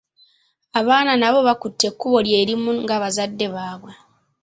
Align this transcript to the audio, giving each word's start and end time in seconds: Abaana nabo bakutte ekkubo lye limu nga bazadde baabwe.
Abaana 0.79 1.13
nabo 1.21 1.39
bakutte 1.47 1.83
ekkubo 1.91 2.17
lye 2.25 2.39
limu 2.49 2.71
nga 2.83 2.95
bazadde 3.01 3.45
baabwe. 3.53 3.93